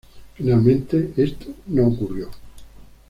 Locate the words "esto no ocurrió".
1.15-2.27